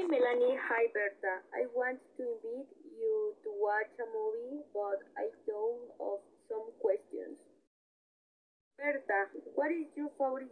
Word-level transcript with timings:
Hi 0.00 0.06
Melanie, 0.08 0.56
hi 0.56 0.88
Berta. 0.96 1.44
I 1.52 1.68
want 1.76 2.00
to 2.16 2.24
invite 2.24 2.72
you 2.88 3.36
to 3.44 3.50
watch 3.60 3.92
a 4.00 4.08
movie, 4.08 4.64
but 4.72 4.96
I 5.12 5.28
thought 5.44 5.92
of 6.00 6.24
some 6.48 6.72
questions. 6.80 7.36
Berta, 8.80 9.28
what 9.52 9.68
is 9.68 9.92
your 9.94 10.08
favorite 10.16 10.48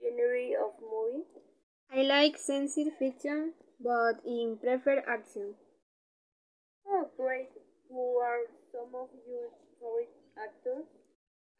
genre 0.00 0.64
of 0.64 0.80
movie? 0.80 1.28
I 1.92 2.08
like 2.08 2.38
science 2.38 2.78
fiction, 2.98 3.52
but 3.84 4.24
in 4.24 4.56
prefer 4.56 5.04
action. 5.04 5.56
Oh, 6.88 7.04
great. 7.18 7.52
Who 7.90 8.16
are 8.16 8.48
some 8.72 8.96
of 8.96 9.12
your 9.28 9.52
favorite 9.76 10.16
actors? 10.40 10.88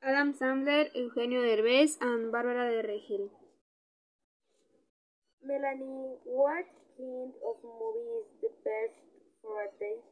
Adam 0.03 0.33
Sandler, 0.33 0.89
Eugenio 0.95 1.43
Derbez, 1.45 2.01
and 2.01 2.33
Barbara 2.33 2.81
de 2.81 2.89
Regil. 2.89 3.29
Melanie, 5.43 6.17
what 6.25 6.67
kind 6.97 7.33
of 7.45 7.57
movie 7.65 8.11
is 8.21 8.29
the 8.43 8.49
best 8.65 8.97
for 9.43 9.63
a 9.65 9.69
date? 9.79 10.05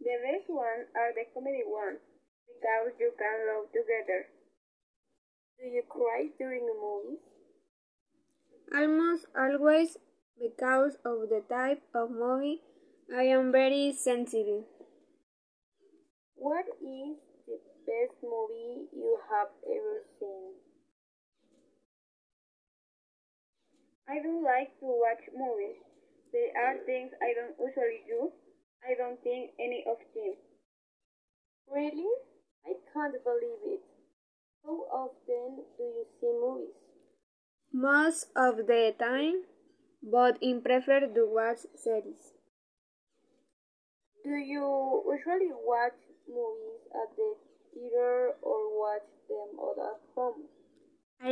The 0.00 0.16
best 0.22 0.48
ones 0.48 0.88
are 0.94 1.12
the 1.12 1.24
comedy 1.34 1.64
ones 1.66 1.98
because 2.46 2.92
you 3.00 3.12
can 3.18 3.46
laugh 3.48 3.66
together. 3.72 4.28
Do 5.58 5.66
you 5.66 5.82
cry 5.88 6.28
during 6.38 6.62
a 6.62 6.74
movie? 6.74 7.18
Almost 8.74 9.26
always 9.34 9.96
because 10.38 10.96
of 11.04 11.28
the 11.30 11.42
type 11.48 11.82
of 11.94 12.10
movie 12.10 12.60
I 13.14 13.22
am 13.22 13.50
very 13.50 13.92
sensitive. 13.92 14.64
What 16.36 16.66
is 16.80 17.16
the 17.46 17.58
best 17.86 18.22
movie 18.22 18.88
you 18.92 19.18
have 19.30 19.48
ever 19.64 20.04
seen? 20.20 20.54
I 24.08 24.22
don't 24.22 24.42
like 24.42 24.70
to 24.80 24.86
watch 24.86 25.22
movies. 25.34 25.82
There 26.32 26.52
are 26.62 26.78
things 26.86 27.12
I 27.22 27.34
don't 27.34 27.58
usually 27.58 28.02
do. 28.06 28.30
I 28.86 28.94
don't 28.94 29.20
think 29.22 29.50
any 29.58 29.84
of 29.88 29.98
them. 30.14 30.34
Really? 31.68 32.10
I 32.66 32.74
can't 32.92 33.18
believe 33.24 33.62
it. 33.66 33.82
How 34.64 34.78
often 34.90 35.64
do 35.78 35.82
you 35.82 36.06
see 36.20 36.32
movies? 36.32 36.74
Most 37.72 38.26
of 38.36 38.66
the 38.66 38.94
time, 38.98 39.42
but 40.02 40.38
in 40.40 40.62
prefer 40.62 41.00
to 41.00 41.26
watch 41.26 41.66
series. 41.74 42.32
Do 44.24 44.34
you 44.34 45.02
usually 45.06 45.52
watch 45.64 45.98
movies 46.28 46.82
at 46.94 47.14
the 47.16 47.34
theater 47.74 48.34
or 48.42 48.78
watch 48.78 49.06
them 49.28 49.45
at 49.45 49.45
home? 49.45 49.45
I 49.45 49.45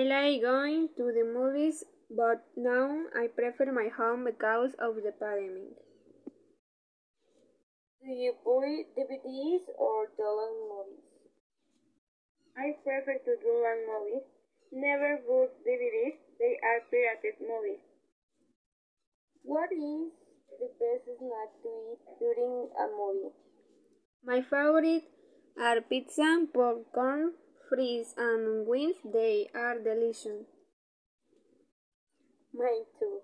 like 0.05 0.43
going 0.43 0.89
to 0.97 1.13
the 1.13 1.25
movies, 1.25 1.85
but 2.11 2.45
now 2.57 3.05
I 3.17 3.29
prefer 3.29 3.73
my 3.73 3.89
home 3.89 4.25
because 4.25 4.73
of 4.79 4.97
the 4.97 5.13
pandemic. 5.19 5.75
Do 8.05 8.13
you 8.13 8.35
buy 8.45 8.85
DVDs 8.97 9.65
or 9.79 10.07
download 10.21 10.57
movies? 10.69 11.05
I 12.57 12.77
prefer 12.85 13.19
to 13.19 13.33
download 13.41 13.81
movies. 13.89 14.27
Never 14.73 15.21
bought 15.27 15.53
DVDs. 15.67 16.19
They 16.39 16.59
are 16.63 16.81
pirated 16.91 17.41
movies. 17.41 17.81
What 19.43 19.73
is 19.73 20.13
the 20.61 20.69
best 20.81 21.05
snack 21.19 21.51
to 21.63 21.71
eat 21.93 22.03
during 22.19 22.69
a 22.77 22.87
movie? 22.93 23.35
My 24.25 24.41
favorite 24.43 25.05
are 25.61 25.81
pizza, 25.81 26.47
popcorn, 26.53 27.33
fries, 27.69 28.15
and 28.17 28.67
wings. 28.67 28.97
They 29.05 29.49
are 29.55 29.79
delicious. 29.79 30.47
Mine 32.53 32.87
too. 32.99 33.21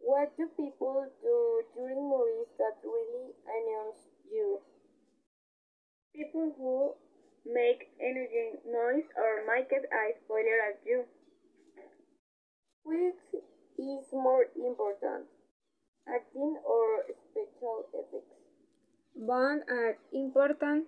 What 0.00 0.36
do 0.36 0.48
people 0.56 1.06
do 1.22 1.62
during 1.74 2.08
movies 2.08 2.50
that 2.58 2.76
really 2.84 3.32
annoys 3.46 4.00
you? 4.30 4.60
People 6.14 6.54
who 6.58 6.94
make 7.46 7.88
energy 8.00 8.58
noise 8.66 9.08
or 9.16 9.46
make 9.46 9.68
it 9.70 9.88
a 9.88 10.18
spoiler 10.24 10.58
at 10.68 10.80
you. 10.84 11.04
Which 12.84 13.42
is 13.78 14.04
more 14.12 14.46
important, 14.56 15.28
acting 16.08 16.56
or 16.64 17.04
special 17.30 17.84
effects? 17.92 18.36
Both 19.14 19.68
are 19.68 19.96
important 20.12 20.86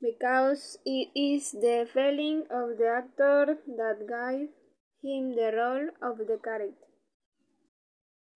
because 0.00 0.78
it 0.84 1.08
is 1.14 1.52
the 1.52 1.88
feeling 1.92 2.46
of 2.50 2.78
the 2.78 2.88
actor 2.88 3.58
that 3.76 3.98
gives 4.06 4.52
him 5.02 5.34
the 5.34 5.50
role 5.54 5.88
of 6.02 6.18
the 6.18 6.38
character. 6.42 6.86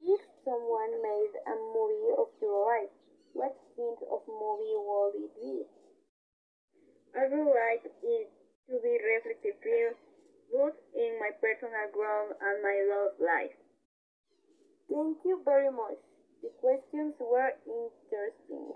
If 0.01 0.21
someone 0.45 1.03
made 1.03 1.35
a 1.47 1.55
movie 1.55 2.15
of 2.19 2.29
your 2.41 2.67
life, 2.67 2.91
what 3.33 3.57
kind 3.77 3.99
of 4.11 4.21
movie 4.27 4.77
would 4.77 5.15
it 5.15 5.35
be? 5.37 5.63
I 7.15 7.29
would 7.29 7.47
like 7.47 7.85
it 7.85 8.31
to 8.69 8.81
be 8.83 8.99
reflective 8.99 9.61
film, 9.63 9.95
both 10.53 10.75
in 10.95 11.19
my 11.21 11.31
personal 11.41 11.89
growth 11.93 12.37
and 12.41 12.63
my 12.63 12.83
love 12.91 13.13
life. 13.21 13.57
Thank 14.91 15.19
you 15.25 15.41
very 15.45 15.71
much. 15.71 15.99
The 16.43 16.51
questions 16.61 17.15
were 17.21 17.55
interesting. 17.67 18.75